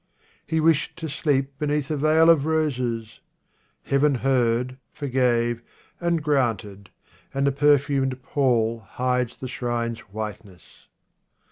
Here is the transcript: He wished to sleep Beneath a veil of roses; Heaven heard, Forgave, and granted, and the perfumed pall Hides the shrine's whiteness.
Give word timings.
He 0.47 0.59
wished 0.59 0.95
to 0.97 1.07
sleep 1.07 1.59
Beneath 1.59 1.91
a 1.91 1.95
veil 1.95 2.31
of 2.31 2.47
roses; 2.47 3.19
Heaven 3.83 4.15
heard, 4.25 4.79
Forgave, 4.91 5.61
and 5.99 6.23
granted, 6.23 6.89
and 7.35 7.45
the 7.45 7.51
perfumed 7.51 8.19
pall 8.23 8.79
Hides 8.79 9.37
the 9.37 9.47
shrine's 9.47 9.99
whiteness. 10.11 10.87